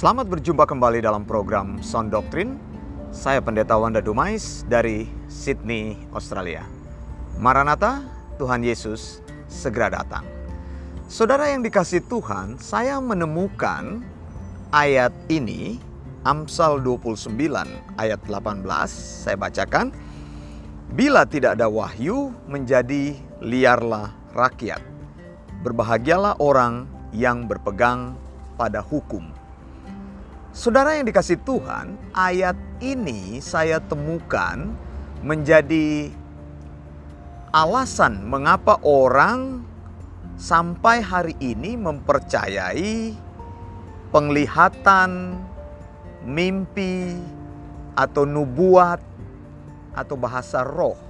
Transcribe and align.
Selamat 0.00 0.32
berjumpa 0.32 0.64
kembali 0.64 1.04
dalam 1.04 1.28
program 1.28 1.76
Sound 1.84 2.08
Doctrine. 2.08 2.56
Saya 3.12 3.44
Pendeta 3.44 3.76
Wanda 3.76 4.00
Dumais 4.00 4.64
dari 4.64 5.04
Sydney, 5.28 5.92
Australia. 6.16 6.64
Maranatha, 7.36 8.00
Tuhan 8.40 8.64
Yesus 8.64 9.20
segera 9.44 9.92
datang. 9.92 10.24
Saudara 11.04 11.52
yang 11.52 11.60
dikasih 11.60 12.00
Tuhan, 12.08 12.56
saya 12.56 12.96
menemukan 12.96 14.00
ayat 14.72 15.12
ini 15.28 15.76
Amsal 16.24 16.80
29 16.80 17.36
ayat 18.00 18.20
18 18.24 18.64
saya 18.88 19.36
bacakan. 19.36 19.92
Bila 20.96 21.28
tidak 21.28 21.60
ada 21.60 21.68
wahyu 21.68 22.32
menjadi 22.48 23.20
liarlah 23.44 24.16
rakyat. 24.32 24.80
Berbahagialah 25.60 26.40
orang 26.40 26.88
yang 27.12 27.44
berpegang 27.44 28.16
pada 28.56 28.80
hukum. 28.80 29.39
Saudara 30.60 30.92
yang 30.92 31.08
dikasih 31.08 31.40
Tuhan, 31.40 31.96
ayat 32.12 32.52
ini 32.84 33.40
saya 33.40 33.80
temukan 33.80 34.68
menjadi 35.24 36.12
alasan 37.48 38.28
mengapa 38.28 38.76
orang 38.84 39.64
sampai 40.36 41.00
hari 41.00 41.32
ini 41.40 41.80
mempercayai 41.80 43.16
penglihatan, 44.12 45.40
mimpi, 46.28 47.16
atau 47.96 48.28
nubuat, 48.28 49.00
atau 49.96 50.16
bahasa 50.20 50.60
roh. 50.60 51.00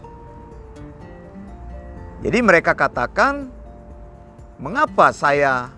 Jadi 2.22 2.38
mereka 2.38 2.70
katakan, 2.78 3.50
mengapa 4.62 5.10
saya 5.10 5.74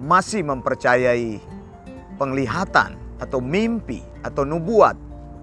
masih 0.00 0.40
mempercayai 0.40 1.52
penglihatan 2.16 2.96
atau 3.18 3.38
mimpi 3.38 4.02
atau 4.26 4.42
nubuat 4.42 4.96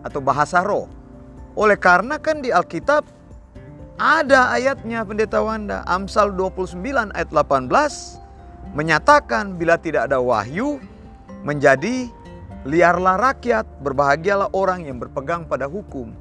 atau 0.05 0.19
bahasa 0.19 0.61
roh. 0.65 0.89
Oleh 1.55 1.75
karena 1.75 2.15
kan 2.17 2.39
di 2.39 2.49
Alkitab 2.49 3.03
ada 4.01 4.49
ayatnya 4.49 5.05
pendeta 5.05 5.43
Wanda, 5.43 5.85
Amsal 5.85 6.33
29 6.33 7.13
ayat 7.13 7.29
18 7.29 7.69
menyatakan 8.73 9.59
bila 9.59 9.77
tidak 9.77 10.09
ada 10.09 10.17
wahyu 10.17 10.79
menjadi 11.43 12.09
liarlah 12.65 13.17
rakyat, 13.17 13.65
berbahagialah 13.81 14.53
orang 14.53 14.85
yang 14.85 14.97
berpegang 15.01 15.45
pada 15.45 15.65
hukum. 15.65 16.13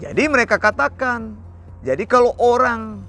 Jadi 0.00 0.30
mereka 0.30 0.56
katakan, 0.56 1.36
jadi 1.84 2.06
kalau 2.08 2.32
orang 2.40 3.04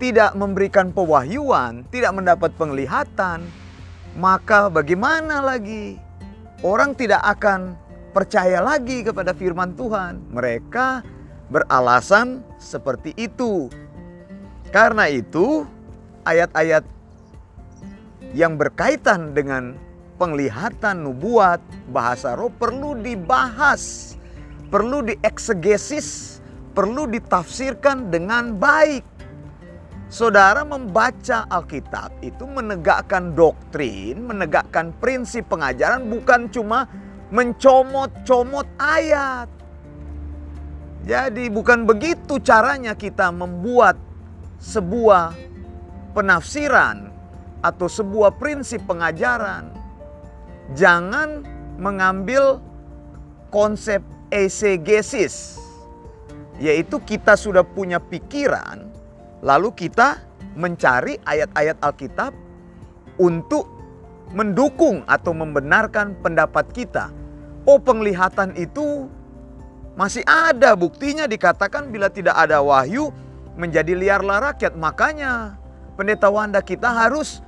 tidak 0.00 0.32
memberikan 0.38 0.94
pewahyuan, 0.94 1.84
tidak 1.92 2.14
mendapat 2.16 2.54
penglihatan, 2.56 3.44
maka 4.18 4.66
bagaimana 4.72 5.42
lagi 5.42 6.00
orang 6.66 6.96
tidak 6.96 7.22
akan 7.22 7.78
percaya 8.10 8.58
lagi 8.58 9.06
kepada 9.06 9.30
firman 9.30 9.74
Tuhan. 9.78 10.34
Mereka 10.34 11.02
beralasan 11.50 12.42
seperti 12.58 13.14
itu. 13.14 13.70
Karena 14.70 15.10
itu, 15.10 15.66
ayat-ayat 16.22 16.86
yang 18.30 18.54
berkaitan 18.54 19.34
dengan 19.34 19.74
penglihatan 20.14 21.02
nubuat 21.02 21.58
bahasa 21.90 22.38
roh 22.38 22.52
perlu 22.54 22.94
dibahas, 22.94 24.14
perlu 24.70 25.02
dieksegesis, 25.02 26.38
perlu 26.76 27.10
ditafsirkan 27.10 28.14
dengan 28.14 28.54
baik. 28.54 29.02
Saudara 30.10 30.66
membaca 30.66 31.46
Alkitab 31.46 32.18
itu 32.18 32.42
menegakkan 32.42 33.30
doktrin, 33.30 34.26
menegakkan 34.26 34.90
prinsip 34.98 35.46
pengajaran 35.46 36.10
bukan 36.10 36.50
cuma 36.50 36.90
mencomot-comot 37.30 38.66
ayat. 38.74 39.46
Jadi 41.06 41.46
bukan 41.46 41.86
begitu 41.86 42.42
caranya 42.42 42.98
kita 42.98 43.30
membuat 43.30 43.94
sebuah 44.58 45.30
penafsiran 46.10 47.14
atau 47.62 47.86
sebuah 47.86 48.34
prinsip 48.34 48.82
pengajaran. 48.90 49.70
Jangan 50.74 51.46
mengambil 51.78 52.58
konsep 53.54 54.02
esegesis, 54.34 55.54
yaitu 56.58 56.98
kita 56.98 57.38
sudah 57.38 57.62
punya 57.62 58.02
pikiran 58.02 58.89
Lalu 59.40 59.72
kita 59.72 60.20
mencari 60.56 61.16
ayat-ayat 61.24 61.80
Alkitab 61.80 62.32
untuk 63.16 63.68
mendukung 64.32 65.02
atau 65.08 65.32
membenarkan 65.34 66.14
pendapat 66.20 66.68
kita. 66.70 67.10
Oh, 67.68 67.80
penglihatan 67.80 68.56
itu 68.56 69.08
masih 69.98 70.24
ada 70.24 70.72
buktinya 70.78 71.28
dikatakan 71.28 71.92
bila 71.92 72.08
tidak 72.08 72.38
ada 72.38 72.64
wahyu 72.64 73.12
menjadi 73.58 73.92
liarlah 73.92 74.52
rakyat. 74.52 74.76
Makanya 74.78 75.60
pendeta 75.98 76.32
Wanda 76.32 76.64
kita 76.64 76.88
harus 76.88 77.44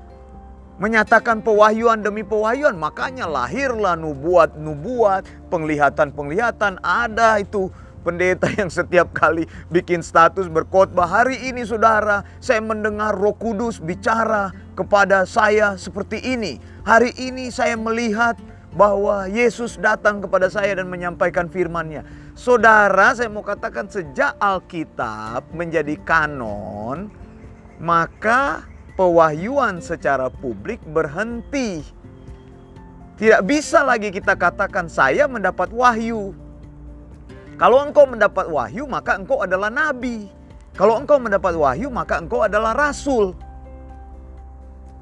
menyatakan 0.77 1.41
pewahyuan 1.41 2.03
demi 2.03 2.27
pewahyuan. 2.27 2.77
Makanya 2.77 3.31
lahirlah 3.31 3.95
nubuat-nubuat, 3.97 5.49
penglihatan-penglihatan 5.49 6.83
ada 6.83 7.41
itu 7.41 7.71
pendeta 8.03 8.51
yang 8.59 8.69
setiap 8.69 9.15
kali 9.15 9.47
bikin 9.71 10.03
status 10.03 10.51
berkhotbah 10.51 11.07
hari 11.07 11.39
ini 11.49 11.63
saudara 11.63 12.27
saya 12.43 12.59
mendengar 12.59 13.15
Roh 13.15 13.35
Kudus 13.39 13.79
bicara 13.79 14.51
kepada 14.75 15.23
saya 15.25 15.79
seperti 15.79 16.19
ini. 16.21 16.59
Hari 16.83 17.15
ini 17.17 17.49
saya 17.49 17.79
melihat 17.79 18.35
bahwa 18.73 19.29
Yesus 19.29 19.77
datang 19.77 20.25
kepada 20.25 20.49
saya 20.49 20.81
dan 20.81 20.89
menyampaikan 20.89 21.47
firman-Nya. 21.47 22.03
Saudara, 22.33 23.13
saya 23.13 23.29
mau 23.29 23.45
katakan 23.45 23.85
sejak 23.87 24.33
Alkitab 24.41 25.53
menjadi 25.53 26.01
kanon, 26.01 27.13
maka 27.77 28.65
pewahyuan 28.97 29.85
secara 29.85 30.33
publik 30.33 30.81
berhenti. 30.89 31.85
Tidak 33.21 33.45
bisa 33.45 33.85
lagi 33.85 34.09
kita 34.09 34.35
katakan 34.35 34.89
saya 34.89 35.29
mendapat 35.29 35.69
wahyu. 35.71 36.33
Kalau 37.61 37.85
engkau 37.85 38.09
mendapat 38.09 38.49
wahyu, 38.49 38.89
maka 38.89 39.21
engkau 39.21 39.45
adalah 39.45 39.69
nabi. 39.69 40.29
Kalau 40.73 40.97
engkau 40.97 41.21
mendapat 41.21 41.53
wahyu, 41.53 41.93
maka 41.93 42.17
engkau 42.17 42.41
adalah 42.41 42.73
rasul. 42.73 43.37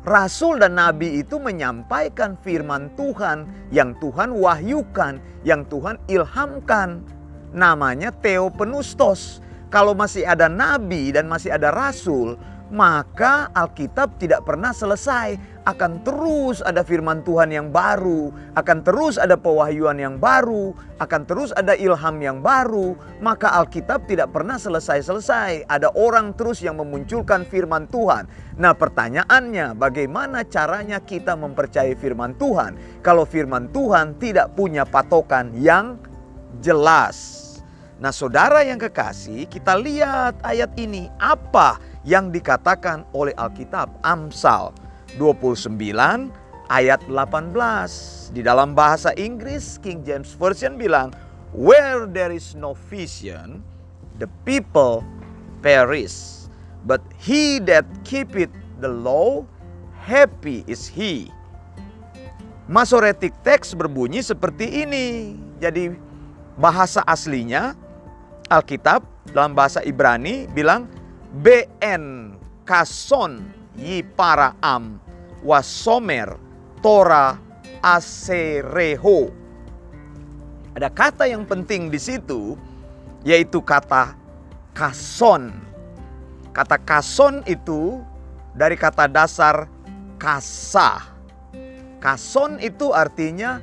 Rasul 0.01 0.57
dan 0.59 0.81
nabi 0.81 1.21
itu 1.21 1.37
menyampaikan 1.37 2.35
firman 2.41 2.89
Tuhan 2.97 3.45
yang 3.69 3.93
Tuhan 4.01 4.33
wahyukan, 4.33 5.21
yang 5.45 5.63
Tuhan 5.69 6.01
ilhamkan. 6.09 7.05
Namanya 7.53 8.11
Theopenustos. 8.15 9.45
Kalau 9.71 9.95
masih 9.95 10.27
ada 10.27 10.51
nabi 10.51 11.15
dan 11.15 11.31
masih 11.31 11.55
ada 11.55 11.71
rasul, 11.71 12.35
maka 12.71 13.51
Alkitab 13.55 14.19
tidak 14.19 14.47
pernah 14.47 14.71
selesai. 14.71 15.39
Akan 15.69 16.01
terus 16.01 16.65
ada 16.65 16.81
firman 16.81 17.21
Tuhan 17.21 17.53
yang 17.53 17.69
baru, 17.69 18.33
akan 18.57 18.81
terus 18.81 19.21
ada 19.21 19.37
pewahyuan 19.37 20.01
yang 20.01 20.17
baru, 20.17 20.73
akan 20.97 21.29
terus 21.29 21.53
ada 21.53 21.77
ilham 21.77 22.17
yang 22.17 22.41
baru. 22.41 22.97
Maka 23.21 23.53
Alkitab 23.61 24.09
tidak 24.09 24.33
pernah 24.33 24.57
selesai-selesai. 24.57 25.69
Ada 25.69 25.93
orang 25.93 26.33
terus 26.33 26.65
yang 26.65 26.81
memunculkan 26.81 27.45
firman 27.45 27.85
Tuhan. 27.93 28.25
Nah, 28.57 28.73
pertanyaannya, 28.73 29.77
bagaimana 29.77 30.49
caranya 30.49 30.97
kita 30.97 31.37
mempercayai 31.37 31.93
firman 31.93 32.33
Tuhan 32.41 33.05
kalau 33.05 33.29
firman 33.29 33.69
Tuhan 33.69 34.17
tidak 34.17 34.57
punya 34.57 34.89
patokan 34.89 35.53
yang 35.61 36.01
jelas? 36.65 37.41
Nah, 38.01 38.17
saudara 38.17 38.65
yang 38.65 38.81
kekasih, 38.81 39.45
kita 39.45 39.77
lihat 39.77 40.41
ayat 40.41 40.73
ini 40.81 41.13
apa 41.21 41.77
yang 42.01 42.33
dikatakan 42.33 43.05
oleh 43.13 43.37
Alkitab 43.37 43.93
Amsal 44.01 44.73
29 45.19 46.31
ayat 46.71 47.01
18. 47.11 48.31
Di 48.31 48.47
dalam 48.47 48.79
bahasa 48.79 49.11
Inggris 49.19 49.81
King 49.83 50.07
James 50.07 50.37
Version 50.39 50.79
bilang, 50.79 51.11
"Where 51.51 52.07
there 52.07 52.31
is 52.31 52.55
no 52.55 52.79
vision, 52.93 53.67
the 54.23 54.31
people 54.47 55.03
perish, 55.67 56.47
but 56.87 57.03
he 57.19 57.59
that 57.67 57.83
keepeth 58.07 58.55
the 58.79 58.91
law, 58.91 59.43
happy 59.99 60.63
is 60.71 60.87
he." 60.87 61.27
Masoretic 62.71 63.35
text 63.43 63.75
berbunyi 63.75 64.23
seperti 64.23 64.87
ini. 64.87 65.35
Jadi 65.59 65.91
bahasa 66.55 67.03
aslinya 67.03 67.75
Alkitab 68.47 69.03
dalam 69.35 69.59
bahasa 69.59 69.83
Ibrani 69.83 70.47
bilang 70.55 70.87
BN 71.43 72.35
kason 72.63 73.60
yi 73.81 74.05
para 74.05 74.53
am 74.61 75.01
wasomer 75.41 76.37
tora 76.85 77.41
asereho. 77.81 79.33
Ada 80.77 80.93
kata 80.93 81.25
yang 81.27 81.49
penting 81.49 81.89
di 81.89 81.97
situ 81.97 82.55
yaitu 83.25 83.65
kata 83.65 84.15
kason. 84.77 85.51
Kata 86.53 86.77
kason 86.77 87.41
itu 87.49 88.05
dari 88.53 88.77
kata 88.77 89.09
dasar 89.09 89.65
kasa. 90.21 91.09
Kason 92.01 92.61
itu 92.65 92.93
artinya 92.97 93.61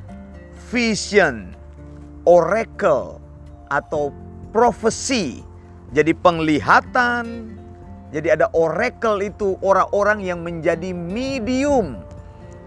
vision, 0.69 1.57
oracle, 2.21 3.17
atau 3.71 4.13
profesi. 4.53 5.41
Jadi 5.89 6.11
penglihatan, 6.13 7.56
jadi 8.07 8.39
ada 8.39 8.47
oracle 8.55 9.19
itu 9.19 9.59
orang-orang 9.59 10.23
yang 10.23 10.39
menjadi 10.39 10.95
medium. 10.95 11.99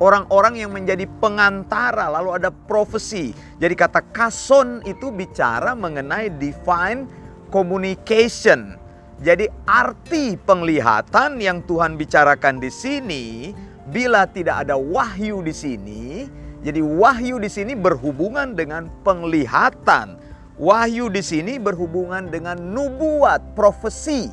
Orang-orang 0.01 0.57
yang 0.57 0.73
menjadi 0.73 1.05
pengantara, 1.21 2.09
lalu 2.09 2.33
ada 2.33 2.49
profesi. 2.49 3.37
Jadi 3.61 3.75
kata 3.77 4.01
kason 4.01 4.81
itu 4.89 5.13
bicara 5.13 5.77
mengenai 5.77 6.33
divine 6.41 7.05
communication. 7.53 8.81
Jadi 9.21 9.45
arti 9.69 10.41
penglihatan 10.41 11.37
yang 11.37 11.61
Tuhan 11.69 12.01
bicarakan 12.01 12.57
di 12.57 12.73
sini 12.73 13.53
bila 13.93 14.25
tidak 14.25 14.65
ada 14.65 14.81
wahyu 14.81 15.45
di 15.45 15.53
sini, 15.53 16.25
jadi 16.65 16.81
wahyu 16.81 17.37
di 17.37 17.53
sini 17.53 17.77
berhubungan 17.77 18.57
dengan 18.57 18.89
penglihatan. 19.05 20.17
Wahyu 20.61 21.09
di 21.09 21.25
sini 21.25 21.57
berhubungan 21.57 22.29
dengan 22.29 22.61
nubuat, 22.61 23.57
profesi. 23.57 24.29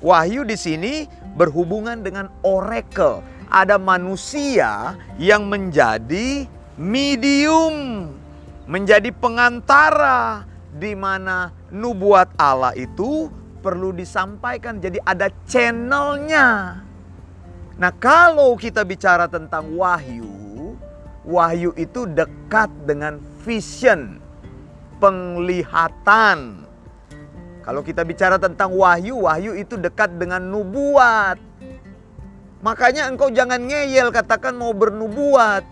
Wahyu 0.00 0.48
di 0.48 0.56
sini 0.56 1.04
berhubungan 1.36 2.00
dengan 2.00 2.32
oracle. 2.40 3.20
Ada 3.50 3.76
manusia 3.76 4.96
yang 5.20 5.50
menjadi 5.50 6.48
medium, 6.80 8.08
menjadi 8.64 9.12
pengantara 9.12 10.48
di 10.72 10.96
mana 10.96 11.52
nubuat 11.68 12.32
Allah 12.40 12.72
itu 12.78 13.28
perlu 13.60 13.92
disampaikan. 13.92 14.80
Jadi 14.80 14.96
ada 15.04 15.28
channelnya. 15.44 16.80
Nah 17.76 17.92
kalau 18.00 18.56
kita 18.56 18.84
bicara 18.84 19.28
tentang 19.28 19.76
wahyu, 19.76 20.76
wahyu 21.28 21.76
itu 21.76 22.08
dekat 22.08 22.72
dengan 22.88 23.20
vision, 23.44 24.20
penglihatan. 25.00 26.59
Kalau 27.60 27.84
kita 27.84 28.02
bicara 28.04 28.40
tentang 28.40 28.72
wahyu, 28.72 29.28
wahyu 29.28 29.52
itu 29.56 29.76
dekat 29.76 30.16
dengan 30.16 30.40
nubuat. 30.40 31.36
Makanya 32.60 33.08
engkau 33.08 33.28
jangan 33.32 33.60
ngeyel 33.60 34.12
katakan 34.12 34.56
mau 34.56 34.72
bernubuat. 34.72 35.64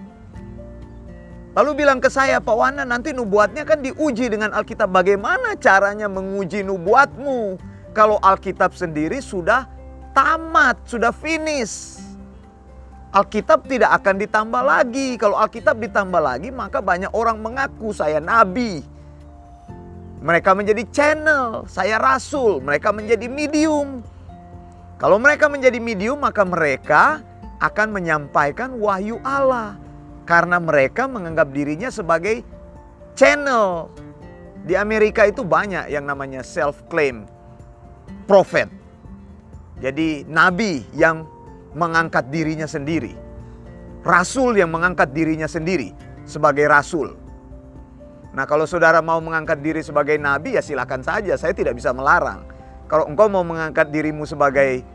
Lalu 1.56 1.70
bilang 1.84 1.98
ke 1.98 2.12
saya, 2.12 2.38
Pak 2.38 2.54
Wana 2.54 2.84
nanti 2.84 3.10
nubuatnya 3.16 3.64
kan 3.64 3.80
diuji 3.80 4.30
dengan 4.30 4.52
Alkitab. 4.52 4.92
Bagaimana 4.92 5.56
caranya 5.58 6.06
menguji 6.06 6.62
nubuatmu? 6.62 7.58
kalau 7.98 8.22
Alkitab 8.22 8.78
sendiri 8.78 9.18
sudah 9.18 9.66
tamat, 10.14 10.78
sudah 10.86 11.10
finish. 11.10 11.98
Alkitab 13.10 13.66
tidak 13.66 13.90
akan 13.98 14.22
ditambah 14.22 14.62
lagi. 14.62 15.18
Kalau 15.18 15.34
Alkitab 15.34 15.82
ditambah 15.82 16.22
lagi, 16.22 16.54
maka 16.54 16.78
banyak 16.78 17.10
orang 17.10 17.42
mengaku 17.42 17.90
saya 17.90 18.22
nabi. 18.22 18.86
Mereka 20.18 20.50
menjadi 20.50 20.82
channel, 20.90 21.62
saya 21.70 21.94
rasul, 22.02 22.58
mereka 22.58 22.90
menjadi 22.90 23.30
medium. 23.30 24.02
Kalau 24.98 25.14
mereka 25.22 25.46
menjadi 25.46 25.78
medium, 25.78 26.18
maka 26.18 26.42
mereka 26.42 27.22
akan 27.62 27.94
menyampaikan 27.94 28.74
wahyu 28.82 29.22
Allah 29.22 29.78
karena 30.26 30.58
mereka 30.58 31.06
menganggap 31.06 31.54
dirinya 31.54 31.86
sebagai 31.90 32.42
channel. 33.14 33.90
Di 34.66 34.74
Amerika 34.74 35.22
itu 35.22 35.46
banyak 35.46 35.86
yang 35.86 36.02
namanya 36.02 36.42
self 36.42 36.82
claim 36.90 37.24
prophet. 38.26 38.66
Jadi 39.78 40.26
nabi 40.26 40.82
yang 40.98 41.22
mengangkat 41.78 42.26
dirinya 42.34 42.66
sendiri. 42.66 43.14
Rasul 44.02 44.58
yang 44.58 44.74
mengangkat 44.74 45.14
dirinya 45.14 45.46
sendiri 45.46 45.94
sebagai 46.26 46.66
rasul. 46.66 47.14
Nah 48.38 48.46
kalau 48.46 48.70
saudara 48.70 49.02
mau 49.02 49.18
mengangkat 49.18 49.58
diri 49.58 49.82
sebagai 49.82 50.14
nabi 50.14 50.54
ya 50.54 50.62
silakan 50.62 51.02
saja, 51.02 51.34
saya 51.34 51.50
tidak 51.50 51.74
bisa 51.74 51.90
melarang. 51.90 52.46
Kalau 52.86 53.10
engkau 53.10 53.26
mau 53.26 53.42
mengangkat 53.42 53.90
dirimu 53.90 54.22
sebagai 54.30 54.86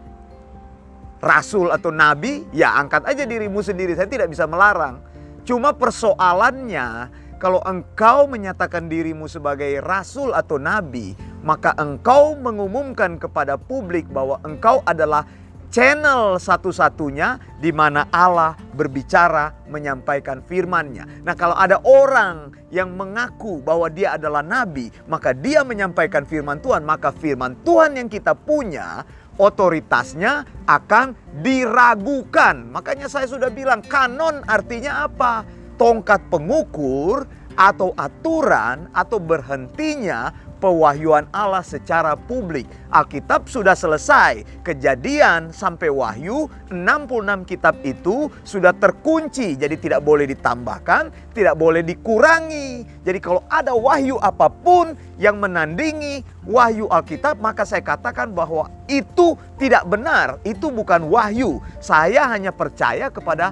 rasul 1.20 1.68
atau 1.76 1.92
nabi, 1.92 2.48
ya 2.56 2.72
angkat 2.80 3.04
aja 3.04 3.28
dirimu 3.28 3.60
sendiri, 3.60 4.00
saya 4.00 4.08
tidak 4.08 4.32
bisa 4.32 4.48
melarang. 4.48 5.04
Cuma 5.44 5.76
persoalannya 5.76 7.12
kalau 7.36 7.60
engkau 7.68 8.32
menyatakan 8.32 8.88
dirimu 8.88 9.28
sebagai 9.28 9.84
rasul 9.84 10.32
atau 10.32 10.56
nabi, 10.56 11.12
maka 11.44 11.76
engkau 11.76 12.40
mengumumkan 12.40 13.20
kepada 13.20 13.60
publik 13.60 14.08
bahwa 14.08 14.40
engkau 14.48 14.80
adalah 14.88 15.28
channel 15.74 16.38
satu-satunya 16.38 17.58
di 17.58 17.74
mana 17.74 18.06
Allah 18.14 18.54
berbicara 18.78 19.66
menyampaikan 19.66 20.46
firman-Nya. 20.46 21.26
Nah, 21.26 21.34
kalau 21.34 21.58
ada 21.58 21.82
orang 21.82 22.54
yang 22.70 22.94
mengaku 22.94 23.58
bahwa 23.66 23.90
dia 23.90 24.14
adalah 24.14 24.46
nabi, 24.46 24.94
maka 25.10 25.34
dia 25.34 25.66
menyampaikan 25.66 26.30
firman 26.30 26.62
Tuhan, 26.62 26.86
maka 26.86 27.10
firman 27.10 27.58
Tuhan 27.66 27.98
yang 27.98 28.06
kita 28.06 28.38
punya 28.38 29.02
otoritasnya 29.42 30.46
akan 30.70 31.18
diragukan. 31.42 32.70
Makanya 32.70 33.10
saya 33.10 33.26
sudah 33.26 33.50
bilang 33.50 33.82
kanon 33.82 34.46
artinya 34.46 35.10
apa? 35.10 35.66
tongkat 35.74 36.30
pengukur 36.30 37.26
atau 37.58 37.98
aturan 37.98 38.90
atau 38.94 39.18
berhentinya 39.18 40.30
pewahyuan 40.64 41.28
Allah 41.36 41.60
secara 41.60 42.16
publik. 42.16 42.64
Alkitab 42.88 43.52
sudah 43.52 43.76
selesai. 43.76 44.64
Kejadian 44.64 45.52
sampai 45.52 45.92
Wahyu 45.92 46.48
66 46.72 47.44
kitab 47.44 47.76
itu 47.84 48.32
sudah 48.48 48.72
terkunci. 48.72 49.60
Jadi 49.60 49.76
tidak 49.76 50.08
boleh 50.08 50.24
ditambahkan, 50.32 51.12
tidak 51.36 51.60
boleh 51.60 51.84
dikurangi. 51.84 52.88
Jadi 53.04 53.20
kalau 53.20 53.44
ada 53.52 53.76
wahyu 53.76 54.16
apa 54.24 54.48
pun 54.48 54.96
yang 55.20 55.44
menandingi 55.44 56.24
wahyu 56.48 56.88
Alkitab, 56.88 57.44
maka 57.44 57.68
saya 57.68 57.84
katakan 57.84 58.32
bahwa 58.32 58.72
itu 58.88 59.36
tidak 59.60 59.84
benar. 59.84 60.40
Itu 60.48 60.72
bukan 60.72 61.12
wahyu. 61.12 61.60
Saya 61.84 62.32
hanya 62.32 62.56
percaya 62.56 63.12
kepada 63.12 63.52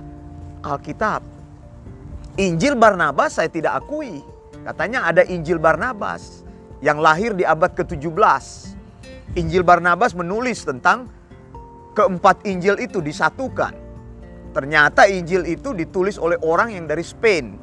Alkitab. 0.63 1.19
Injil 2.39 2.79
Barnabas 2.79 3.35
saya 3.35 3.51
tidak 3.51 3.83
akui. 3.83 4.23
Katanya 4.63 5.09
ada 5.09 5.25
Injil 5.25 5.57
Barnabas 5.57 6.40
yang 6.81 6.99
lahir 6.99 7.37
di 7.37 7.45
abad 7.45 7.71
ke-17. 7.77 8.75
Injil 9.39 9.63
Barnabas 9.63 10.11
menulis 10.11 10.67
tentang 10.67 11.07
keempat 11.95 12.43
Injil 12.43 12.81
itu 12.83 12.99
disatukan. 12.99 13.71
Ternyata 14.51 15.07
Injil 15.07 15.47
itu 15.47 15.71
ditulis 15.71 16.19
oleh 16.19 16.35
orang 16.43 16.75
yang 16.75 16.85
dari 16.89 17.05
Spain. 17.05 17.55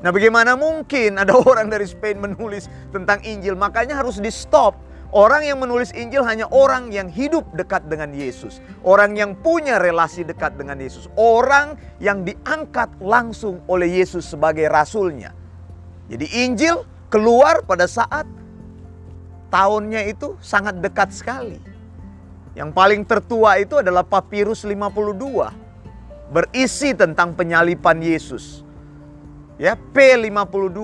Nah 0.00 0.08
bagaimana 0.08 0.56
mungkin 0.56 1.20
ada 1.20 1.36
orang 1.50 1.68
dari 1.68 1.84
Spain 1.84 2.22
menulis 2.22 2.72
tentang 2.88 3.20
Injil? 3.20 3.52
Makanya 3.58 4.00
harus 4.00 4.16
di 4.16 4.32
stop 4.32 4.92
Orang 5.12 5.44
yang 5.44 5.60
menulis 5.60 5.92
Injil 5.92 6.24
hanya 6.24 6.48
orang 6.48 6.88
yang 6.88 7.12
hidup 7.12 7.44
dekat 7.52 7.84
dengan 7.84 8.16
Yesus, 8.16 8.64
orang 8.80 9.12
yang 9.12 9.36
punya 9.36 9.76
relasi 9.76 10.24
dekat 10.24 10.56
dengan 10.56 10.80
Yesus, 10.80 11.04
orang 11.20 11.76
yang 12.00 12.24
diangkat 12.24 12.88
langsung 12.96 13.60
oleh 13.68 14.00
Yesus 14.00 14.24
sebagai 14.24 14.72
rasulnya. 14.72 15.36
Jadi 16.08 16.48
Injil 16.48 16.80
keluar 17.12 17.60
pada 17.68 17.84
saat 17.84 18.24
tahunnya 19.52 20.08
itu 20.08 20.40
sangat 20.40 20.80
dekat 20.80 21.12
sekali. 21.12 21.60
Yang 22.56 22.72
paling 22.72 23.04
tertua 23.04 23.60
itu 23.60 23.76
adalah 23.76 24.00
Papirus 24.00 24.64
52 24.64 26.32
berisi 26.32 26.96
tentang 26.96 27.36
penyalipan 27.36 28.00
Yesus. 28.00 28.64
Ya, 29.60 29.76
P52 29.76 30.80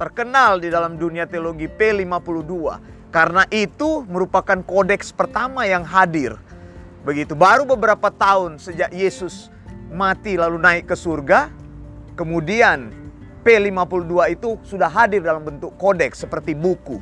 terkenal 0.00 0.64
di 0.64 0.72
dalam 0.72 0.96
dunia 0.96 1.28
teologi 1.28 1.68
P52 1.68 2.80
karena 3.12 3.44
itu 3.52 4.02
merupakan 4.08 4.64
kodeks 4.64 5.12
pertama 5.12 5.68
yang 5.68 5.84
hadir. 5.84 6.40
Begitu 7.04 7.36
baru 7.36 7.68
beberapa 7.68 8.08
tahun 8.08 8.56
sejak 8.56 8.90
Yesus 8.96 9.52
mati 9.92 10.40
lalu 10.40 10.56
naik 10.56 10.88
ke 10.88 10.96
surga, 10.96 11.52
kemudian 12.16 13.03
P52 13.44 14.12
itu 14.32 14.56
sudah 14.64 14.88
hadir 14.88 15.20
dalam 15.20 15.44
bentuk 15.44 15.76
kodeks 15.76 16.24
seperti 16.24 16.56
buku. 16.56 16.96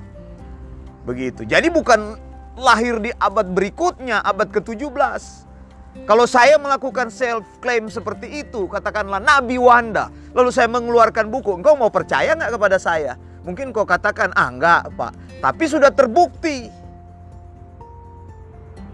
Begitu. 1.07 1.47
Jadi 1.47 1.71
bukan 1.71 2.19
lahir 2.59 2.99
di 2.99 3.15
abad 3.15 3.47
berikutnya, 3.55 4.21
abad 4.27 4.51
ke-17. 4.51 5.47
Kalau 6.09 6.25
saya 6.25 6.57
melakukan 6.57 7.13
self 7.13 7.45
claim 7.63 7.87
seperti 7.87 8.43
itu, 8.43 8.67
katakanlah 8.67 9.21
Nabi 9.21 9.61
Wanda, 9.61 10.09
lalu 10.33 10.49
saya 10.49 10.67
mengeluarkan 10.67 11.29
buku, 11.29 11.61
engkau 11.61 11.77
mau 11.77 11.93
percaya 11.93 12.33
nggak 12.33 12.59
kepada 12.59 12.81
saya? 12.81 13.15
Mungkin 13.45 13.71
kau 13.71 13.85
katakan, 13.85 14.33
ah 14.35 14.49
enggak 14.49 14.89
pak. 14.99 15.13
Tapi 15.43 15.65
sudah 15.67 15.91
terbukti. 15.95 16.71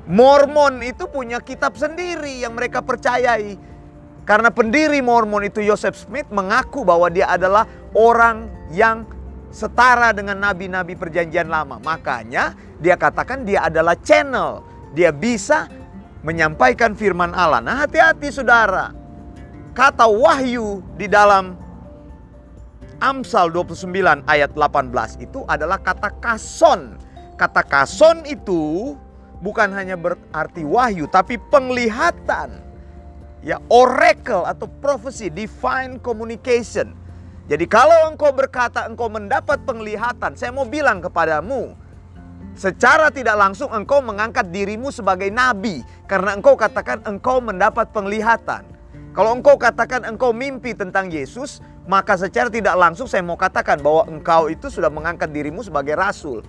Mormon 0.09 0.81
itu 0.81 1.05
punya 1.05 1.37
kitab 1.37 1.77
sendiri 1.77 2.41
yang 2.41 2.57
mereka 2.57 2.81
percayai. 2.81 3.61
Karena 4.29 4.53
pendiri 4.53 5.01
Mormon 5.01 5.49
itu 5.49 5.65
Joseph 5.65 6.05
Smith 6.05 6.29
mengaku 6.29 6.85
bahwa 6.85 7.09
dia 7.09 7.33
adalah 7.33 7.65
orang 7.97 8.53
yang 8.69 9.09
setara 9.49 10.13
dengan 10.13 10.37
nabi-nabi 10.37 10.93
perjanjian 11.01 11.49
lama. 11.49 11.81
Makanya 11.81 12.53
dia 12.77 13.01
katakan 13.01 13.49
dia 13.49 13.65
adalah 13.65 13.97
channel. 13.97 14.61
Dia 14.93 15.17
bisa 15.17 15.73
menyampaikan 16.21 16.93
firman 16.93 17.33
Allah. 17.33 17.65
Nah 17.65 17.89
hati-hati 17.89 18.29
saudara. 18.29 18.93
kata 19.73 20.11
wahyu 20.11 20.83
di 20.99 21.07
dalam 21.07 21.55
Amsal 22.99 23.55
29 23.55 24.27
ayat 24.27 24.51
18 24.53 25.25
itu 25.25 25.47
adalah 25.49 25.81
kata 25.81 26.13
kason. 26.21 27.01
Kata 27.39 27.65
kason 27.65 28.27
itu 28.29 28.93
bukan 29.41 29.73
hanya 29.73 29.97
berarti 29.97 30.69
wahyu 30.69 31.09
tapi 31.09 31.41
penglihatan. 31.49 32.68
Ya, 33.49 33.57
oracle 33.73 34.45
atau 34.45 34.69
prophecy, 34.85 35.33
divine 35.33 35.97
communication. 36.05 36.93
Jadi 37.49 37.65
kalau 37.65 38.13
engkau 38.13 38.29
berkata 38.29 38.85
engkau 38.85 39.09
mendapat 39.09 39.65
penglihatan, 39.65 40.37
saya 40.37 40.53
mau 40.53 40.69
bilang 40.69 41.01
kepadamu, 41.01 41.73
secara 42.53 43.09
tidak 43.09 43.41
langsung 43.41 43.73
engkau 43.73 44.05
mengangkat 44.05 44.53
dirimu 44.53 44.93
sebagai 44.93 45.33
nabi 45.33 45.81
karena 46.05 46.37
engkau 46.37 46.61
katakan 46.61 47.01
engkau 47.09 47.41
mendapat 47.41 47.89
penglihatan. 47.89 48.69
Kalau 49.17 49.33
engkau 49.33 49.57
katakan 49.57 50.05
engkau 50.05 50.37
mimpi 50.37 50.77
tentang 50.77 51.09
Yesus, 51.09 51.65
maka 51.89 52.21
secara 52.21 52.53
tidak 52.53 52.77
langsung 52.77 53.09
saya 53.09 53.25
mau 53.25 53.41
katakan 53.41 53.81
bahwa 53.81 54.05
engkau 54.13 54.53
itu 54.53 54.69
sudah 54.69 54.93
mengangkat 54.93 55.33
dirimu 55.33 55.65
sebagai 55.65 55.97
rasul. 55.97 56.45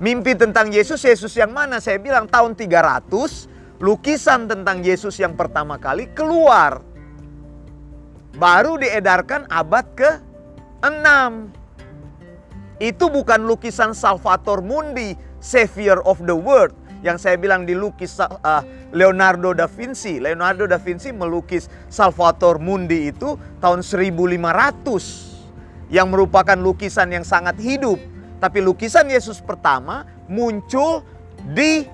Mimpi 0.00 0.32
tentang 0.32 0.72
Yesus, 0.72 1.04
Yesus 1.04 1.36
yang 1.36 1.52
mana? 1.52 1.76
Saya 1.76 2.00
bilang 2.00 2.24
tahun 2.24 2.56
300, 2.56 3.59
lukisan 3.80 4.44
tentang 4.44 4.84
Yesus 4.84 5.16
yang 5.16 5.34
pertama 5.34 5.80
kali 5.80 6.12
keluar. 6.12 6.84
Baru 8.36 8.78
diedarkan 8.78 9.48
abad 9.50 9.86
ke-6. 9.96 11.08
Itu 12.80 13.10
bukan 13.10 13.44
lukisan 13.44 13.96
Salvator 13.96 14.62
Mundi, 14.62 15.16
Savior 15.42 15.98
of 16.06 16.22
the 16.22 16.36
World 16.36 16.76
yang 17.00 17.16
saya 17.16 17.40
bilang 17.40 17.64
dilukis 17.64 18.20
uh, 18.20 18.28
Leonardo 18.92 19.56
da 19.56 19.66
Vinci. 19.66 20.20
Leonardo 20.20 20.68
da 20.68 20.76
Vinci 20.76 21.10
melukis 21.10 21.66
Salvator 21.88 22.60
Mundi 22.60 23.08
itu 23.08 23.40
tahun 23.58 23.80
1500 23.80 25.88
yang 25.90 26.12
merupakan 26.12 26.56
lukisan 26.56 27.10
yang 27.10 27.26
sangat 27.26 27.58
hidup. 27.58 27.98
Tapi 28.40 28.64
lukisan 28.64 29.10
Yesus 29.10 29.42
pertama 29.44 30.06
muncul 30.30 31.04
di 31.52 31.84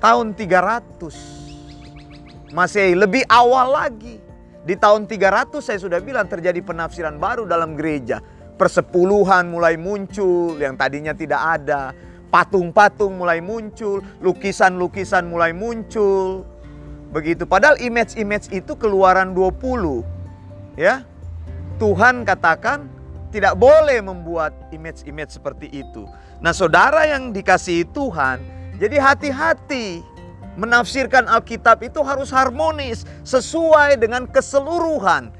tahun 0.00 0.34
300. 0.34 2.50
Masih 2.50 2.98
lebih 2.98 3.22
awal 3.30 3.70
lagi. 3.70 4.18
Di 4.66 4.76
tahun 4.76 5.06
300 5.06 5.62
saya 5.62 5.78
sudah 5.78 6.02
bilang 6.02 6.26
terjadi 6.26 6.58
penafsiran 6.64 7.20
baru 7.20 7.46
dalam 7.46 7.78
gereja. 7.78 8.18
Persepuluhan 8.58 9.48
mulai 9.48 9.76
muncul 9.80 10.60
yang 10.60 10.76
tadinya 10.76 11.16
tidak 11.16 11.40
ada 11.40 11.96
patung-patung 12.30 13.18
mulai 13.18 13.42
muncul, 13.42 14.00
lukisan-lukisan 14.22 15.26
mulai 15.26 15.50
muncul. 15.50 16.46
Begitu. 17.10 17.42
Padahal 17.44 17.76
image-image 17.82 18.54
itu 18.54 18.72
keluaran 18.78 19.34
20. 19.34 20.06
Ya. 20.78 21.02
Tuhan 21.82 22.22
katakan 22.22 22.86
tidak 23.34 23.58
boleh 23.58 23.98
membuat 23.98 24.54
image-image 24.70 25.34
seperti 25.34 25.66
itu. 25.74 26.06
Nah, 26.38 26.54
saudara 26.54 27.10
yang 27.10 27.34
dikasihi 27.34 27.90
Tuhan, 27.90 28.59
jadi 28.80 28.96
hati-hati 28.96 30.00
menafsirkan 30.56 31.28
Alkitab 31.28 31.84
itu 31.84 32.00
harus 32.00 32.32
harmonis 32.32 33.04
sesuai 33.28 34.00
dengan 34.00 34.24
keseluruhan 34.24 35.30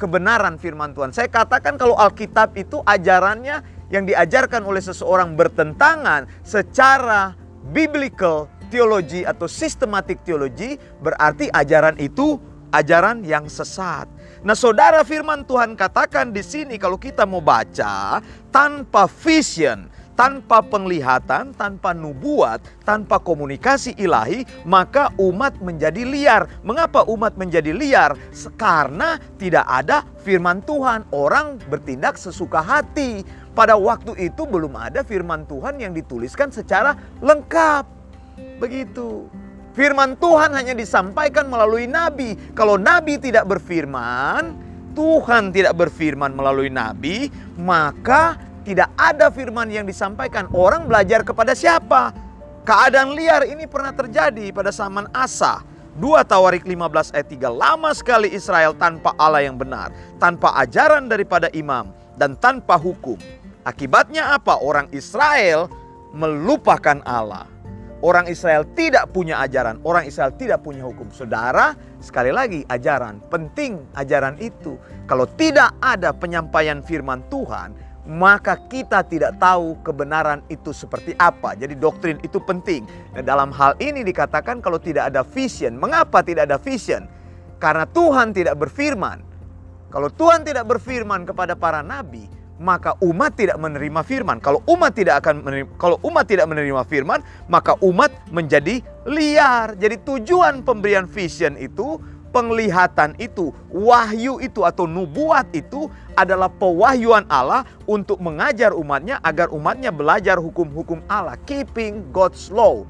kebenaran 0.00 0.56
firman 0.56 0.96
Tuhan. 0.96 1.12
Saya 1.12 1.28
katakan 1.28 1.76
kalau 1.76 1.92
Alkitab 1.98 2.56
itu 2.56 2.80
ajarannya 2.88 3.60
yang 3.92 4.08
diajarkan 4.08 4.64
oleh 4.64 4.80
seseorang 4.80 5.36
bertentangan 5.36 6.24
secara 6.40 7.36
biblical 7.68 8.48
teologi 8.72 9.28
atau 9.28 9.44
sistematik 9.44 10.24
teologi 10.24 10.80
berarti 11.04 11.52
ajaran 11.52 12.00
itu 12.00 12.40
ajaran 12.72 13.24
yang 13.24 13.48
sesat. 13.48 14.08
Nah, 14.44 14.54
Saudara 14.54 15.02
firman 15.02 15.42
Tuhan 15.44 15.74
katakan 15.74 16.30
di 16.30 16.44
sini 16.44 16.76
kalau 16.78 17.00
kita 17.00 17.24
mau 17.24 17.42
baca 17.42 18.22
tanpa 18.52 19.08
vision, 19.08 19.88
tanpa 20.18 20.58
penglihatan, 20.66 21.54
tanpa 21.54 21.94
nubuat, 21.94 22.58
tanpa 22.82 23.22
komunikasi 23.22 23.94
ilahi, 23.94 24.42
maka 24.66 25.14
umat 25.14 25.62
menjadi 25.62 26.02
liar. 26.02 26.50
Mengapa 26.66 27.06
umat 27.06 27.38
menjadi 27.38 27.70
liar? 27.70 28.18
Karena 28.58 29.14
tidak 29.38 29.62
ada 29.70 30.02
firman 30.26 30.58
Tuhan. 30.66 31.06
Orang 31.14 31.62
bertindak 31.70 32.18
sesuka 32.18 32.58
hati 32.58 33.22
pada 33.54 33.78
waktu 33.78 34.18
itu 34.18 34.42
belum 34.42 34.74
ada 34.74 35.06
firman 35.06 35.46
Tuhan 35.46 35.78
yang 35.78 35.94
dituliskan 35.94 36.50
secara 36.50 36.98
lengkap. 37.22 37.86
Begitu. 38.58 39.30
Firman 39.78 40.18
Tuhan 40.18 40.50
hanya 40.58 40.74
disampaikan 40.74 41.46
melalui 41.46 41.86
nabi. 41.86 42.34
Kalau 42.58 42.74
nabi 42.74 43.22
tidak 43.22 43.46
berfirman, 43.46 44.66
Tuhan 44.98 45.54
tidak 45.54 45.78
berfirman 45.78 46.34
melalui 46.34 46.66
nabi, 46.66 47.30
maka 47.54 48.47
tidak 48.68 48.92
ada 49.00 49.32
firman 49.32 49.72
yang 49.72 49.88
disampaikan. 49.88 50.44
Orang 50.52 50.84
belajar 50.84 51.24
kepada 51.24 51.56
siapa? 51.56 52.12
Keadaan 52.68 53.16
liar 53.16 53.48
ini 53.48 53.64
pernah 53.64 53.96
terjadi 53.96 54.52
pada 54.52 54.68
zaman 54.68 55.08
Asa. 55.16 55.64
2 55.96 56.04
Tawarik 56.28 56.62
15 56.62 57.10
ayat 57.10 57.26
3 57.26 57.50
Lama 57.50 57.90
sekali 57.90 58.30
Israel 58.30 58.70
tanpa 58.78 59.18
Allah 59.18 59.42
yang 59.42 59.58
benar 59.58 59.90
Tanpa 60.22 60.54
ajaran 60.62 61.10
daripada 61.10 61.50
imam 61.50 61.90
Dan 62.14 62.38
tanpa 62.38 62.78
hukum 62.78 63.18
Akibatnya 63.66 64.32
apa? 64.32 64.62
Orang 64.62 64.88
Israel 64.94 65.68
melupakan 66.16 67.04
Allah. 67.04 67.44
Orang 67.98 68.30
Israel 68.30 68.62
tidak 68.78 69.10
punya 69.10 69.42
ajaran, 69.42 69.82
orang 69.82 70.06
Israel 70.06 70.30
tidak 70.38 70.62
punya 70.62 70.86
hukum. 70.86 71.10
Saudara, 71.10 71.74
sekali 71.98 72.30
lagi 72.30 72.62
ajaran, 72.70 73.18
penting 73.26 73.82
ajaran 73.98 74.38
itu. 74.38 74.78
Kalau 75.10 75.26
tidak 75.34 75.74
ada 75.82 76.14
penyampaian 76.14 76.78
firman 76.78 77.26
Tuhan, 77.26 77.74
maka 78.08 78.56
kita 78.56 79.04
tidak 79.04 79.36
tahu 79.36 79.76
kebenaran 79.84 80.40
itu 80.48 80.72
seperti 80.72 81.12
apa. 81.20 81.52
Jadi 81.52 81.76
doktrin 81.76 82.16
itu 82.24 82.40
penting. 82.40 82.88
Dan 83.12 83.28
dalam 83.28 83.52
hal 83.52 83.76
ini 83.84 84.00
dikatakan 84.00 84.64
kalau 84.64 84.80
tidak 84.80 85.12
ada 85.12 85.20
vision. 85.20 85.76
Mengapa 85.76 86.24
tidak 86.24 86.48
ada 86.48 86.56
vision? 86.56 87.04
Karena 87.60 87.84
Tuhan 87.84 88.32
tidak 88.32 88.56
berfirman. 88.56 89.20
Kalau 89.92 90.08
Tuhan 90.08 90.40
tidak 90.40 90.64
berfirman 90.64 91.28
kepada 91.28 91.52
para 91.52 91.84
nabi, 91.84 92.24
maka 92.56 92.96
umat 93.04 93.36
tidak 93.36 93.60
menerima 93.60 94.00
firman. 94.02 94.40
Kalau 94.40 94.64
umat 94.66 94.92
tidak 94.96 95.20
akan 95.24 95.44
menerima, 95.44 95.70
kalau 95.76 95.96
umat 96.08 96.24
tidak 96.26 96.48
menerima 96.50 96.82
firman, 96.88 97.20
maka 97.46 97.76
umat 97.84 98.10
menjadi 98.32 98.82
liar. 99.04 99.78
Jadi 99.78 100.00
tujuan 100.02 100.66
pemberian 100.66 101.06
vision 101.06 101.54
itu, 101.60 102.00
penglihatan 102.30 103.16
itu, 103.16 103.50
wahyu 103.72 104.38
itu 104.38 104.62
atau 104.62 104.84
nubuat 104.84 105.48
itu 105.56 105.88
adalah 106.14 106.52
pewahyuan 106.52 107.24
Allah 107.28 107.64
untuk 107.88 108.20
mengajar 108.20 108.76
umatnya 108.76 109.18
agar 109.24 109.48
umatnya 109.50 109.88
belajar 109.90 110.36
hukum-hukum 110.38 111.02
Allah, 111.08 111.36
keeping 111.48 112.08
God's 112.12 112.52
law. 112.52 112.84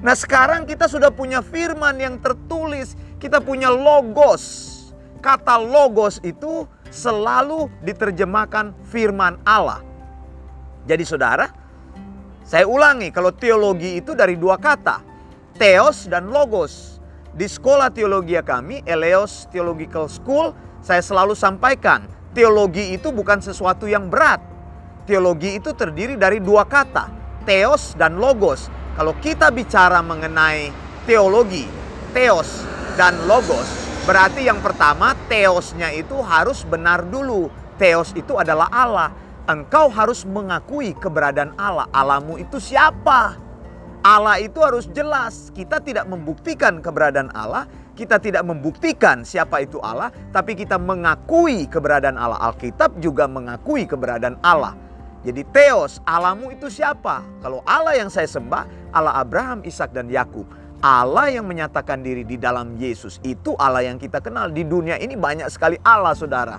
Nah, 0.00 0.16
sekarang 0.16 0.64
kita 0.64 0.88
sudah 0.88 1.12
punya 1.12 1.44
firman 1.44 2.00
yang 2.00 2.16
tertulis, 2.20 2.96
kita 3.20 3.40
punya 3.40 3.68
logos. 3.68 4.68
Kata 5.20 5.60
logos 5.60 6.16
itu 6.24 6.64
selalu 6.88 7.68
diterjemahkan 7.84 8.72
firman 8.88 9.36
Allah. 9.44 9.84
Jadi 10.88 11.04
saudara, 11.04 11.52
saya 12.40 12.64
ulangi 12.64 13.12
kalau 13.12 13.30
teologi 13.30 14.00
itu 14.00 14.16
dari 14.16 14.40
dua 14.40 14.56
kata, 14.56 15.04
theos 15.60 16.08
dan 16.08 16.32
logos. 16.32 16.99
Di 17.30 17.46
sekolah 17.46 17.94
teologi 17.94 18.34
kami, 18.40 18.82
Eleos 18.82 19.46
Theological 19.54 20.10
School, 20.10 20.52
saya 20.82 21.02
selalu 21.04 21.38
sampaikan, 21.38 22.06
teologi 22.34 22.96
itu 22.96 23.14
bukan 23.14 23.38
sesuatu 23.38 23.86
yang 23.86 24.10
berat. 24.10 24.42
Teologi 25.06 25.58
itu 25.58 25.74
terdiri 25.74 26.14
dari 26.14 26.38
dua 26.42 26.66
kata, 26.66 27.10
theos 27.46 27.94
dan 27.94 28.18
logos. 28.18 28.70
Kalau 28.94 29.14
kita 29.18 29.50
bicara 29.54 30.02
mengenai 30.02 30.70
teologi, 31.06 31.66
theos 32.12 32.66
dan 32.98 33.16
logos, 33.24 33.90
Berarti 34.00 34.48
yang 34.48 34.64
pertama 34.64 35.12
teosnya 35.28 35.92
itu 35.92 36.16
harus 36.24 36.64
benar 36.64 37.04
dulu. 37.04 37.52
Teos 37.76 38.16
itu 38.16 38.32
adalah 38.40 38.66
Allah. 38.72 39.12
Engkau 39.44 39.92
harus 39.92 40.24
mengakui 40.24 40.96
keberadaan 40.96 41.52
Allah. 41.60 41.84
Allahmu 41.92 42.40
itu 42.40 42.56
siapa? 42.56 43.36
Allah 44.00 44.40
itu 44.40 44.56
harus 44.64 44.88
jelas. 44.96 45.52
Kita 45.52 45.76
tidak 45.80 46.08
membuktikan 46.08 46.80
keberadaan 46.80 47.28
Allah, 47.36 47.68
kita 47.92 48.16
tidak 48.16 48.48
membuktikan 48.48 49.28
siapa 49.28 49.60
itu 49.60 49.76
Allah, 49.84 50.08
tapi 50.32 50.56
kita 50.56 50.80
mengakui 50.80 51.68
keberadaan 51.68 52.16
Allah. 52.16 52.40
Alkitab 52.48 52.96
juga 53.04 53.28
mengakui 53.28 53.84
keberadaan 53.84 54.40
Allah. 54.40 54.72
Jadi 55.20 55.44
teos, 55.52 56.00
Allahmu 56.08 56.48
itu 56.56 56.72
siapa? 56.72 57.20
Kalau 57.44 57.60
Allah 57.68 58.00
yang 58.00 58.08
saya 58.08 58.24
sembah, 58.24 58.64
Allah 58.96 59.20
Abraham, 59.20 59.60
Ishak 59.68 59.92
dan 59.92 60.08
Yakub. 60.08 60.48
Allah 60.80 61.28
yang 61.28 61.44
menyatakan 61.44 62.00
diri 62.00 62.24
di 62.24 62.40
dalam 62.40 62.80
Yesus 62.80 63.20
itu 63.20 63.52
Allah 63.60 63.84
yang 63.84 64.00
kita 64.00 64.24
kenal. 64.24 64.48
Di 64.48 64.64
dunia 64.64 64.96
ini 64.96 65.12
banyak 65.12 65.52
sekali 65.52 65.76
Allah, 65.84 66.16
saudara. 66.16 66.56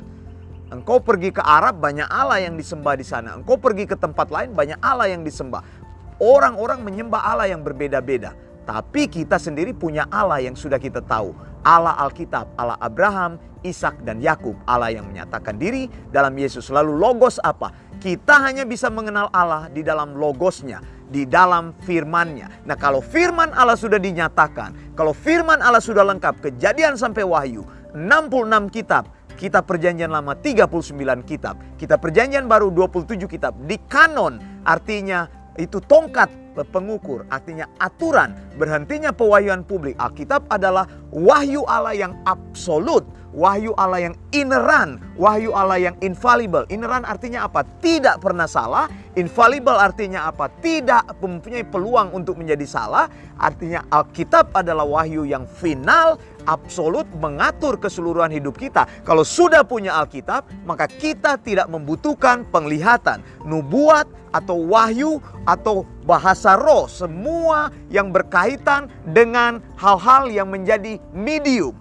Engkau 0.70 1.02
pergi 1.02 1.34
ke 1.34 1.42
Arab, 1.42 1.82
banyak 1.82 2.06
Allah 2.06 2.38
yang 2.46 2.54
disembah 2.54 2.94
di 2.94 3.04
sana. 3.04 3.34
Engkau 3.34 3.58
pergi 3.58 3.90
ke 3.90 3.98
tempat 3.98 4.30
lain, 4.30 4.54
banyak 4.54 4.78
Allah 4.80 5.10
yang 5.10 5.26
disembah. 5.26 5.81
Orang-orang 6.22 6.86
menyembah 6.86 7.18
Allah 7.18 7.50
yang 7.50 7.66
berbeda-beda. 7.66 8.38
Tapi 8.62 9.10
kita 9.10 9.42
sendiri 9.42 9.74
punya 9.74 10.06
Allah 10.14 10.38
yang 10.38 10.54
sudah 10.54 10.78
kita 10.78 11.02
tahu. 11.02 11.34
Allah 11.66 11.98
Alkitab, 11.98 12.54
Allah 12.62 12.78
Abraham, 12.78 13.42
Ishak 13.66 14.06
dan 14.06 14.22
Yakub, 14.22 14.54
Allah 14.70 14.94
yang 14.94 15.10
menyatakan 15.10 15.58
diri 15.58 15.90
dalam 16.14 16.34
Yesus. 16.38 16.70
Lalu 16.70 16.94
logos 16.94 17.42
apa? 17.42 17.74
Kita 17.98 18.38
hanya 18.42 18.66
bisa 18.66 18.90
mengenal 18.94 19.34
Allah 19.34 19.70
di 19.70 19.82
dalam 19.82 20.14
logosnya, 20.18 20.82
di 21.10 21.26
dalam 21.26 21.74
firmannya. 21.86 22.66
Nah 22.70 22.78
kalau 22.78 23.02
firman 23.02 23.54
Allah 23.54 23.78
sudah 23.78 23.98
dinyatakan, 23.98 24.94
kalau 24.98 25.14
firman 25.14 25.62
Allah 25.62 25.82
sudah 25.82 26.06
lengkap, 26.06 26.42
kejadian 26.42 26.98
sampai 26.98 27.22
wahyu, 27.26 27.66
66 27.94 28.70
kitab, 28.74 29.10
kita 29.38 29.62
perjanjian 29.62 30.14
lama 30.14 30.38
39 30.38 31.26
kitab, 31.26 31.58
kita 31.78 31.98
perjanjian 31.98 32.46
baru 32.46 32.70
27 32.74 33.26
kitab. 33.26 33.54
Di 33.66 33.78
kanon 33.86 34.38
artinya 34.66 35.41
itu 35.60 35.80
tongkat 35.84 36.32
pengukur, 36.52 37.24
artinya 37.32 37.66
aturan 37.80 38.36
berhentinya 38.60 39.16
pewahyuan 39.16 39.64
publik. 39.64 39.96
Alkitab 39.98 40.46
adalah 40.52 40.86
wahyu 41.10 41.64
Allah 41.66 41.96
yang 41.96 42.14
absolut, 42.28 43.08
wahyu 43.32 43.72
Allah 43.80 44.12
yang 44.12 44.16
ineran, 44.36 45.00
wahyu 45.16 45.56
Allah 45.56 45.80
yang 45.80 45.96
infallible. 46.04 46.68
Ineran 46.68 47.08
artinya 47.08 47.48
apa? 47.48 47.64
Tidak 47.80 48.20
pernah 48.20 48.46
salah. 48.46 48.92
Infallible 49.16 49.76
artinya 49.76 50.28
apa? 50.28 50.48
Tidak 50.48 51.20
mempunyai 51.20 51.68
peluang 51.68 52.16
untuk 52.16 52.40
menjadi 52.40 52.64
salah. 52.68 53.08
Artinya 53.40 53.84
Alkitab 53.92 54.56
adalah 54.56 54.88
wahyu 54.88 55.28
yang 55.28 55.44
final, 55.48 56.20
absolut 56.48 57.08
mengatur 57.20 57.76
keseluruhan 57.80 58.32
hidup 58.32 58.56
kita. 58.56 58.88
Kalau 59.04 59.26
sudah 59.26 59.66
punya 59.66 59.98
Alkitab, 60.00 60.48
maka 60.64 60.88
kita 60.88 61.40
tidak 61.42 61.68
membutuhkan 61.68 62.48
penglihatan, 62.52 63.24
nubuat 63.44 64.08
atau 64.32 64.64
wahyu 64.64 65.20
atau 65.44 65.84
bahasa 66.04 66.58
roh, 66.58 66.90
semua 66.90 67.70
yang 67.94 68.10
berkaitan 68.10 68.90
dengan 69.06 69.62
hal-hal 69.78 70.30
yang 70.30 70.50
menjadi 70.50 70.98
medium. 71.14 71.78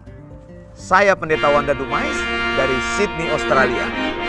Saya 0.76 1.12
Pendeta 1.12 1.50
Wanda 1.52 1.76
Dumais 1.76 2.18
dari 2.56 2.76
Sydney, 2.96 3.28
Australia. 3.32 3.84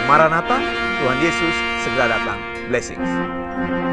Maranatha, 0.10 0.60
Tuhan 1.00 1.18
Yesus 1.24 1.56
segera 1.86 2.12
datang. 2.12 2.40
Blessings. 2.68 3.91